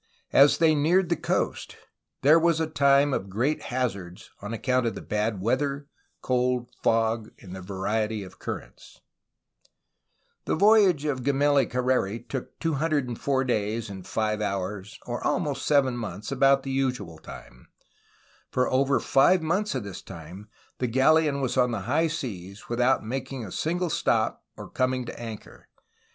As 0.33 0.57
they 0.57 0.73
neared 0.73 1.09
the 1.09 1.15
coast 1.15 1.77
there 2.23 2.39
was 2.39 2.59
a 2.59 2.65
time 2.65 3.13
of 3.13 3.29
great 3.29 3.61
hazards 3.65 4.31
on 4.41 4.51
account 4.51 4.87
of 4.87 4.95
the 4.95 5.01
bad 5.03 5.39
weather, 5.39 5.85
cold, 6.23 6.71
fog, 6.81 7.29
and 7.37 7.55
the 7.55 7.61
variety 7.61 8.23
of 8.23 8.39
currents. 8.39 8.99
92 10.47 10.51
A 10.51 10.55
HISTORY 10.55 10.55
OF 10.55 10.59
CALIFORNIA 10.59 10.59
The 10.59 10.65
voyage 10.65 11.05
of 11.19 11.23
Gemelli 11.23 11.65
Careri 11.67 12.27
took 12.27 12.59
204 12.59 13.43
days 13.43 13.89
and 13.91 14.07
5 14.07 14.41
hours, 14.41 14.97
or 15.05 15.23
almost 15.23 15.67
seven 15.67 15.95
months,— 15.95 16.31
about 16.31 16.63
the 16.63 16.71
usual 16.71 17.19
time. 17.19 17.67
For 18.49 18.67
over 18.71 18.99
five 18.99 19.43
months 19.43 19.75
of 19.75 19.83
this 19.83 20.01
time 20.01 20.49
the 20.79 20.87
galleon 20.87 21.41
was 21.41 21.57
on 21.57 21.69
the 21.69 21.81
high 21.81 22.07
seas, 22.07 22.67
without 22.67 23.05
making 23.05 23.45
a 23.45 23.51
single 23.51 23.91
stop 23.91 24.43
or 24.57 24.67
coming 24.67 25.05
to 25.05 25.19
anchor. 25.19 25.67